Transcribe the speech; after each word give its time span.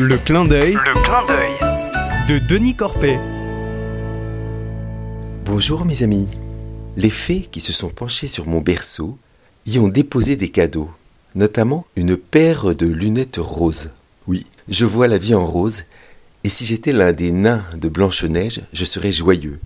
Le 0.00 0.16
clin 0.16 0.44
d'œil 0.44 0.74
Le 0.74 1.02
clin 1.02 1.26
d'œil. 1.26 2.28
de 2.28 2.38
Denis 2.38 2.76
Corpet. 2.76 3.18
Bonjour 5.44 5.84
mes 5.84 6.04
amis. 6.04 6.28
Les 6.96 7.10
fées 7.10 7.48
qui 7.50 7.60
se 7.60 7.72
sont 7.72 7.88
penchées 7.88 8.28
sur 8.28 8.46
mon 8.46 8.60
berceau 8.60 9.18
y 9.66 9.80
ont 9.80 9.88
déposé 9.88 10.36
des 10.36 10.50
cadeaux, 10.50 10.88
notamment 11.34 11.84
une 11.96 12.16
paire 12.16 12.76
de 12.76 12.86
lunettes 12.86 13.38
roses. 13.40 13.90
Oui, 14.28 14.46
je 14.68 14.84
vois 14.84 15.08
la 15.08 15.18
vie 15.18 15.34
en 15.34 15.44
rose, 15.44 15.82
et 16.44 16.48
si 16.48 16.64
j'étais 16.64 16.92
l'un 16.92 17.12
des 17.12 17.32
nains 17.32 17.64
de 17.74 17.88
Blanche-Neige, 17.88 18.62
je 18.72 18.84
serais 18.84 19.10
joyeux. 19.10 19.58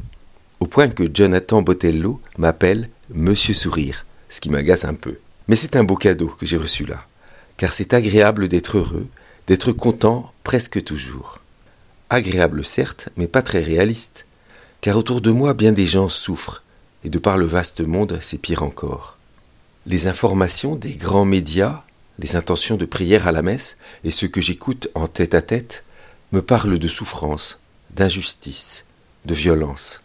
Au 0.61 0.67
point 0.67 0.89
que 0.89 1.11
Jonathan 1.12 1.61
Botello 1.61 2.23
m'appelle 2.39 2.89
Monsieur 3.14 3.53
Sourire, 3.53 4.07
ce 4.30 4.41
qui 4.41 4.49
m'agace 4.49 4.87
un 4.87 4.95
peu. 4.95 5.19
Mais 5.49 5.57
c'est 5.57 5.77
un 5.77 5.85
beau 5.85 5.96
cadeau 5.96 6.29
que 6.29 6.46
j'ai 6.46 6.57
reçu 6.57 6.87
là, 6.87 7.05
car 7.59 7.71
c'est 7.71 7.93
agréable 7.93 8.49
d'être 8.49 8.79
heureux, 8.79 9.09
d'être 9.46 9.72
content 9.72 10.32
presque 10.45 10.82
toujours. 10.84 11.41
Agréable 12.10 12.64
certes, 12.64 13.09
mais 13.16 13.27
pas 13.27 13.42
très 13.42 13.60
réaliste, 13.60 14.27
car 14.80 14.96
autour 14.96 15.20
de 15.20 15.30
moi 15.30 15.55
bien 15.55 15.73
des 15.73 15.87
gens 15.87 16.09
souffrent, 16.09 16.62
et 17.05 17.10
de 17.10 17.19
par 17.19 17.37
le 17.37 17.47
vaste 17.47 17.80
monde, 17.80 18.19
c'est 18.20 18.38
pire 18.38 18.62
encore. 18.62 19.16
Les 19.86 20.06
informations 20.06 20.77
des 20.77 20.95
grands 20.95 21.24
médias, 21.24 21.83
les 22.19 22.36
intentions 22.36 22.77
de 22.77 22.84
prière 22.84 23.27
à 23.27 23.33
la 23.33 23.42
messe, 23.42 23.78
et 24.05 24.10
ce 24.10 24.27
que 24.27 24.41
j'écoute 24.41 24.88
en 24.95 25.09
tête 25.09 25.34
à 25.34 25.42
tête, 25.42 25.84
me 26.30 26.42
parlent 26.42 26.78
de 26.78 26.88
souffrance, 26.88 27.59
d'injustice, 27.95 28.84
de 29.24 29.34
violence. 29.34 30.02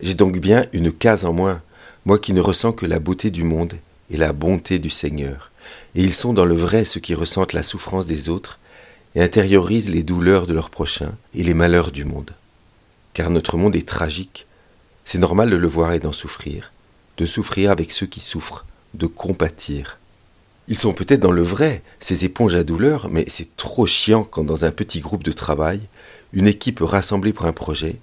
J'ai 0.00 0.14
donc 0.14 0.38
bien 0.38 0.66
une 0.72 0.92
case 0.92 1.24
en 1.24 1.32
moins, 1.32 1.62
moi 2.06 2.18
qui 2.18 2.32
ne 2.32 2.40
ressens 2.40 2.72
que 2.72 2.86
la 2.86 2.98
beauté 2.98 3.30
du 3.30 3.44
monde 3.44 3.74
et 4.10 4.16
la 4.16 4.32
bonté 4.32 4.78
du 4.78 4.90
Seigneur. 4.90 5.50
Et 5.94 6.02
ils 6.02 6.14
sont 6.14 6.32
dans 6.32 6.44
le 6.44 6.54
vrai 6.54 6.84
ceux 6.84 7.00
qui 7.00 7.14
ressentent 7.14 7.52
la 7.52 7.62
souffrance 7.62 8.06
des 8.06 8.28
autres 8.28 8.58
et 9.14 9.22
intériorisent 9.22 9.90
les 9.90 10.02
douleurs 10.02 10.46
de 10.46 10.54
leurs 10.54 10.70
prochains 10.70 11.16
et 11.34 11.42
les 11.42 11.54
malheurs 11.54 11.90
du 11.90 12.04
monde. 12.04 12.32
Car 13.12 13.30
notre 13.30 13.56
monde 13.56 13.76
est 13.76 13.88
tragique, 13.88 14.46
c'est 15.04 15.18
normal 15.18 15.50
de 15.50 15.56
le 15.56 15.66
voir 15.66 15.92
et 15.92 15.98
d'en 15.98 16.12
souffrir, 16.12 16.72
de 17.16 17.26
souffrir 17.26 17.70
avec 17.70 17.90
ceux 17.90 18.06
qui 18.06 18.20
souffrent, 18.20 18.66
de 18.94 19.06
compatir. 19.06 19.98
Ils 20.68 20.78
sont 20.78 20.92
peut-être 20.92 21.20
dans 21.20 21.32
le 21.32 21.42
vrai, 21.42 21.82
ces 21.98 22.24
éponges 22.24 22.54
à 22.54 22.62
douleur, 22.62 23.08
mais 23.10 23.24
c'est 23.26 23.56
trop 23.56 23.86
chiant 23.86 24.22
quand 24.22 24.44
dans 24.44 24.64
un 24.64 24.70
petit 24.70 25.00
groupe 25.00 25.24
de 25.24 25.32
travail, 25.32 25.80
une 26.32 26.46
équipe 26.46 26.78
rassemblée 26.80 27.32
pour 27.32 27.46
un 27.46 27.52
projet, 27.52 27.96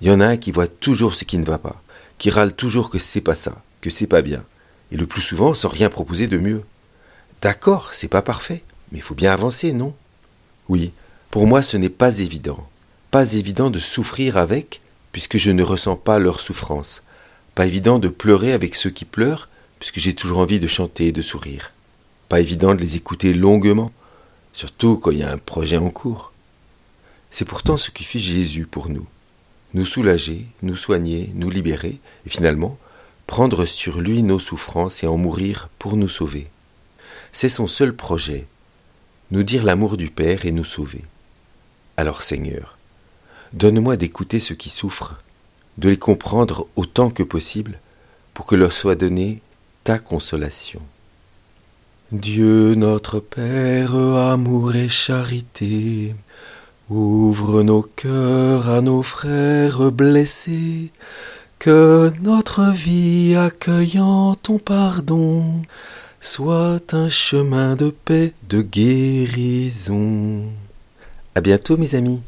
il 0.00 0.08
y 0.08 0.10
en 0.10 0.20
a 0.20 0.26
un 0.26 0.36
qui 0.36 0.50
voit 0.50 0.66
toujours 0.66 1.14
ce 1.14 1.24
qui 1.24 1.38
ne 1.38 1.44
va 1.44 1.58
pas, 1.58 1.82
qui 2.18 2.30
râle 2.30 2.54
toujours 2.54 2.90
que 2.90 2.98
c'est 2.98 3.20
pas 3.20 3.34
ça, 3.34 3.62
que 3.80 3.90
c'est 3.90 4.06
pas 4.06 4.22
bien, 4.22 4.44
et 4.92 4.96
le 4.96 5.06
plus 5.06 5.22
souvent 5.22 5.54
sans 5.54 5.68
rien 5.68 5.88
proposer 5.88 6.26
de 6.26 6.38
mieux. 6.38 6.62
D'accord, 7.42 7.90
c'est 7.92 8.08
pas 8.08 8.20
parfait, 8.20 8.62
mais 8.92 8.98
il 8.98 9.02
faut 9.02 9.14
bien 9.14 9.32
avancer, 9.32 9.72
non? 9.72 9.94
Oui, 10.68 10.92
pour 11.30 11.46
moi 11.46 11.62
ce 11.62 11.78
n'est 11.78 11.88
pas 11.88 12.18
évident. 12.18 12.68
Pas 13.10 13.32
évident 13.32 13.70
de 13.70 13.78
souffrir 13.78 14.36
avec, 14.36 14.82
puisque 15.10 15.38
je 15.38 15.50
ne 15.50 15.62
ressens 15.62 15.96
pas 15.96 16.18
leur 16.18 16.40
souffrance. 16.40 17.02
Pas 17.54 17.66
évident 17.66 17.98
de 17.98 18.08
pleurer 18.08 18.52
avec 18.52 18.74
ceux 18.74 18.90
qui 18.90 19.06
pleurent, 19.06 19.48
puisque 19.78 19.98
j'ai 19.98 20.14
toujours 20.14 20.38
envie 20.38 20.60
de 20.60 20.66
chanter 20.66 21.06
et 21.06 21.12
de 21.12 21.22
sourire. 21.22 21.72
Pas 22.28 22.40
évident 22.40 22.74
de 22.74 22.80
les 22.80 22.96
écouter 22.96 23.32
longuement, 23.32 23.90
surtout 24.52 24.98
quand 24.98 25.10
il 25.10 25.18
y 25.18 25.22
a 25.22 25.32
un 25.32 25.38
projet 25.38 25.78
en 25.78 25.90
cours. 25.90 26.32
C'est 27.30 27.46
pourtant 27.46 27.78
ce 27.78 27.90
qui 27.90 28.04
fait 28.04 28.18
Jésus 28.18 28.66
pour 28.66 28.90
nous. 28.90 29.06
Nous 29.72 29.86
soulager, 29.86 30.46
nous 30.62 30.76
soigner, 30.76 31.30
nous 31.34 31.48
libérer, 31.48 32.00
et 32.26 32.30
finalement, 32.30 32.76
prendre 33.26 33.64
sur 33.64 34.00
lui 34.00 34.22
nos 34.22 34.40
souffrances 34.40 35.02
et 35.02 35.06
en 35.06 35.16
mourir 35.16 35.70
pour 35.78 35.96
nous 35.96 36.08
sauver. 36.08 36.48
C'est 37.32 37.48
son 37.48 37.66
seul 37.66 37.94
projet, 37.94 38.46
nous 39.30 39.42
dire 39.42 39.62
l'amour 39.62 39.96
du 39.96 40.10
Père 40.10 40.44
et 40.46 40.52
nous 40.52 40.64
sauver. 40.64 41.04
Alors 41.96 42.22
Seigneur, 42.22 42.76
donne-moi 43.52 43.96
d'écouter 43.96 44.40
ceux 44.40 44.54
qui 44.54 44.70
souffrent, 44.70 45.22
de 45.78 45.88
les 45.88 45.98
comprendre 45.98 46.66
autant 46.76 47.10
que 47.10 47.22
possible, 47.22 47.78
pour 48.34 48.46
que 48.46 48.56
leur 48.56 48.72
soit 48.72 48.96
donnée 48.96 49.42
ta 49.84 49.98
consolation. 49.98 50.80
Dieu 52.12 52.74
notre 52.74 53.20
Père, 53.20 53.94
amour 53.94 54.74
et 54.74 54.88
charité, 54.88 56.14
ouvre 56.88 57.62
nos 57.62 57.82
cœurs 57.82 58.68
à 58.68 58.80
nos 58.80 59.02
frères 59.02 59.92
blessés, 59.92 60.90
que 61.60 62.10
notre 62.20 62.72
vie 62.72 63.36
accueillant 63.36 64.34
ton 64.34 64.58
pardon 64.58 65.62
soit 66.20 66.92
un 66.92 67.08
chemin 67.08 67.76
de 67.76 67.88
paix, 67.90 68.34
de 68.48 68.60
guérison. 68.60 70.44
À 71.34 71.40
bientôt 71.40 71.78
mes 71.78 71.94
amis. 71.94 72.22